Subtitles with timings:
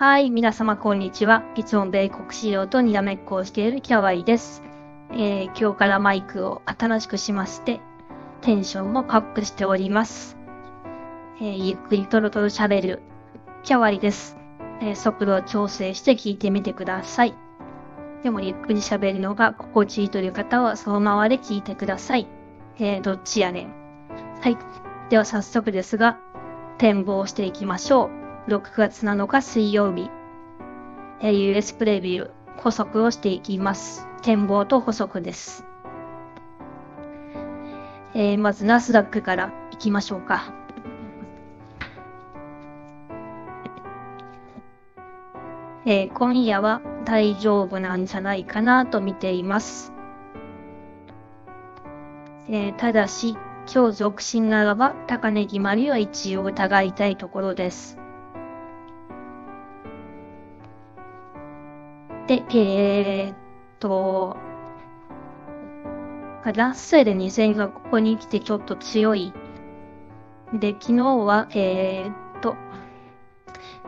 [0.00, 1.42] はい、皆様こんにちは。
[1.56, 4.62] いつも米国資料とにらめっこをしているキャワイです。
[5.10, 7.80] えー、今日からマイクを新しくしまして、
[8.40, 10.36] テンションもアップしております。
[11.40, 13.02] えー、ゆっくりとろとろ喋る
[13.64, 14.36] キャワイです。
[14.80, 17.34] えー、速度を調整して聞いてみてください。
[18.22, 22.28] でもゆっくり喋るのが心地いいという方はそのままで聞いてください。
[22.78, 23.72] えー、どっちやねん。
[24.40, 24.56] はい。
[25.10, 26.20] では早速ですが、
[26.78, 28.17] 展望していきましょう。
[28.48, 30.10] 6月7日水曜日、
[31.20, 34.08] え US プレビュー、補足をしていきます。
[34.22, 35.66] 展望と補足です。
[38.14, 40.54] えー、まずナスダックからいきましょうか。
[45.84, 49.92] えー、今夜は大丈夫なんじゃないかなと見ています。
[52.48, 53.36] えー、ただし、
[53.70, 57.98] 今日続進ならば高値決まりは一応疑いたいところです。
[62.28, 63.36] で、えー、っ
[63.78, 64.36] と、
[66.44, 69.32] ラッセル2000がここに来てちょっと強い。
[70.52, 72.54] で、昨日は、えー、っと、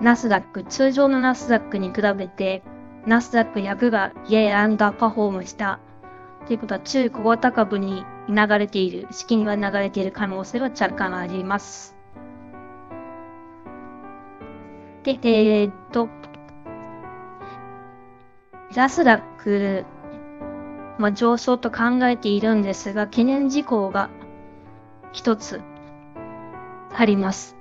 [0.00, 2.64] ナスダック、通常のナスダックに比べて、
[3.06, 5.78] ナスダック100がややアンダーパフォームした。
[6.48, 11.94] ということは、中小型株に流れている、資金が流れている可能性は若干あります。
[15.04, 16.08] で、えー、っと、
[18.74, 19.84] ラスダック、
[20.98, 24.10] まあ、上昇と考えているんですが、懸念事項が
[25.12, 25.60] 一つ
[26.92, 27.56] あります。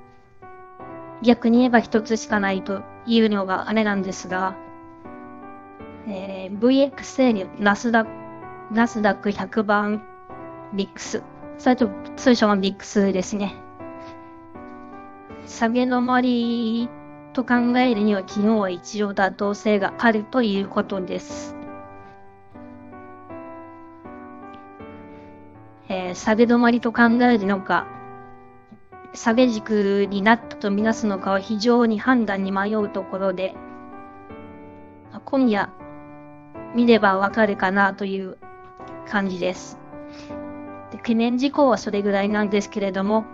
[1.21, 4.55] 逆に言えば一つしかないというのがあれなんですが、
[6.07, 10.03] えー、VXA ナスダック、ナスダック100番
[10.73, 11.21] ビックス。
[11.59, 13.55] それと通称のビックスですね。
[15.45, 16.89] 下げ止まり
[17.33, 21.55] と考えるには昨日は一応妥当性があるということです。
[25.89, 27.87] えー、下げ止まりと考えるのか、
[29.13, 33.53] 下げ軸になったとみなすのかは非常に判断に迷うところで、
[35.25, 35.69] 今夜
[36.75, 38.37] 見ればわかるかなという
[39.07, 39.77] 感じです。
[40.91, 43.25] で懸念事項はそれぐらいなんですけれども、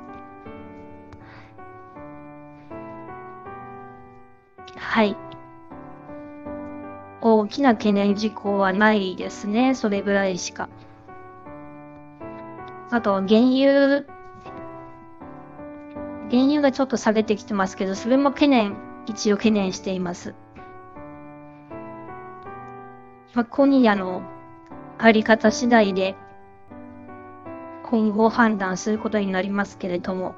[4.99, 5.15] はい。
[7.21, 9.73] 大きな懸念事項はないですね。
[9.73, 10.67] それぐらいしか。
[12.91, 14.03] あと、原油、
[16.29, 20.35] 原油がちょっと下げてきてますけど、それも懸念、一応懸念しています。
[23.33, 24.21] まあ、今夜の
[24.97, 26.17] あり方次第で、
[27.85, 30.35] 今後判断することになりますけれども、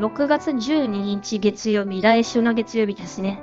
[0.00, 3.40] 6月12日月曜日、来週の月曜日ですね。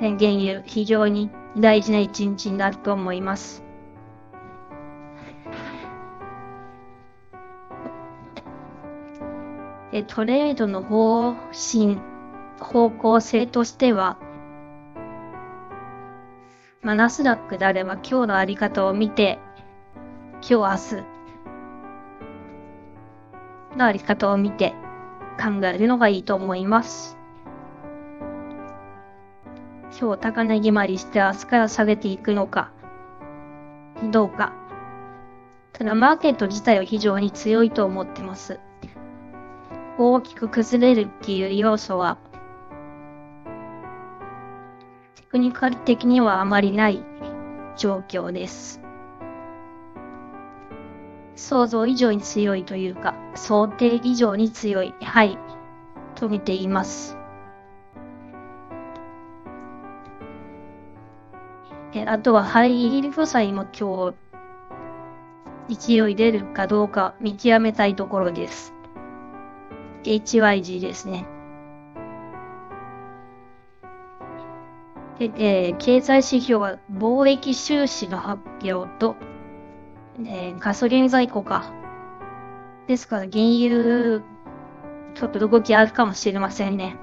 [0.00, 3.62] 原油、非常に大事な一日になると思います。
[10.08, 11.98] トレードの方針、
[12.58, 14.18] 方向性としては、
[16.82, 19.38] まあ、ナスダックであれば今日のあり方を見て、
[20.42, 21.02] 今日明
[23.72, 24.74] 日のあり方を見て
[25.38, 27.16] 考えるのがいいと思います。
[30.00, 32.72] 今日高値決まりして明日から下げていくのか、
[34.10, 34.52] どうか。
[35.72, 38.58] ただ、マーケット自体は非常に強いと思ってます。
[39.96, 42.18] 大きく崩れるっていう要素は、
[45.14, 47.04] テクニカル的にはあまりない
[47.76, 48.80] 状況です。
[51.36, 55.38] 想像以上に強いというか、想定以上に強い、はい、
[56.16, 57.16] と見ています。
[61.94, 64.12] えあとはハイヒール負債も今
[65.68, 68.74] 日、勢い出るかどうか見極めたいところです。
[70.02, 71.24] HYG ですね。
[75.20, 79.14] で、えー、経済指標は貿易収支の発表と、
[80.18, 81.72] えー、ガソリン在庫か。
[82.88, 84.20] ですから、原油、
[85.14, 86.96] ちょっと動きあるかもしれませんね。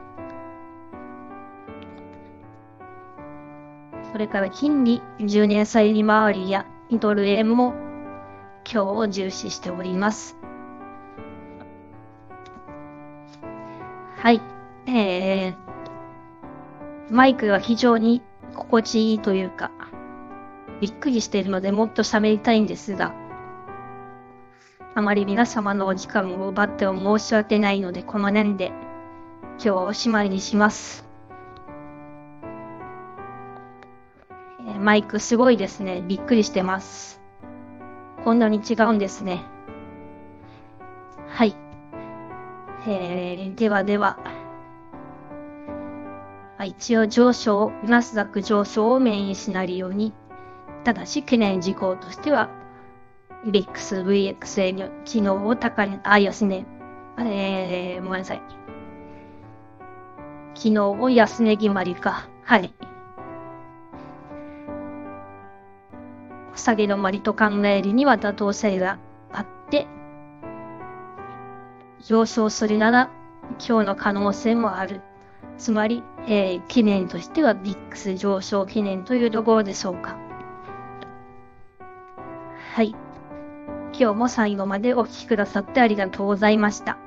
[4.11, 7.73] それから金利、10年債利回りやドル円も
[8.69, 10.37] 今日を重視しております。
[14.17, 14.41] はい。
[14.87, 15.55] えー、
[17.09, 18.21] マイクは非常に
[18.53, 19.71] 心地いいというか、
[20.81, 23.13] びっくりしているのでもっと喋りたいんですが、
[24.93, 31.10] あまり皆様のお時間を奪っては申し訳ないので、この年で今日はおしまいにします。
[34.81, 36.03] マイクすごいですね。
[36.07, 37.21] びっくりしてます。
[38.23, 39.43] こんなに違うんですね。
[41.27, 41.55] はい。
[42.87, 44.17] えー、ではでは。
[46.65, 50.13] 一応上昇、ナスダック上昇をメインシナリオに、
[50.83, 52.49] ただし懸念事項としては、
[53.45, 56.65] VIX、VXA の機能を高い、あ、安値、
[57.19, 58.41] えー、ごめんなさい。
[60.55, 62.27] 機能を安値決まりか。
[62.43, 62.73] はい。
[66.61, 68.99] 下げ止まりと考えるには妥当性が
[69.31, 69.87] あって、
[72.03, 73.11] 上昇するなら
[73.59, 75.01] 今日の可能性もある。
[75.57, 80.17] つまり、えー、懸念としては VIX 上昇懸念というところでしょうか。
[82.73, 82.95] はい。
[83.93, 86.97] 今日も最後までお聴きくださってありがとうございました。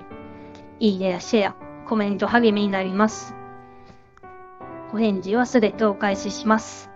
[0.78, 1.56] いいねやシェア、
[1.88, 3.34] コメント励みになります。
[4.92, 6.93] お返事はすべてお返しします。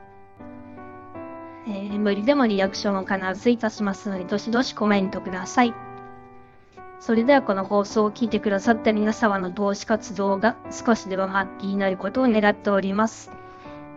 [1.69, 5.75] えー、無理でもリアクションを必ずいたしますので、どしどしコメントください。
[7.00, 13.31] それではこの放送を聞いてくださった皆様の投資活動が少しでもハッピーになることを願っております。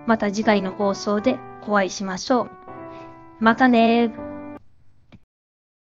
[0.06, 2.50] また次回の放送でお会いしましょう。
[3.40, 4.12] またね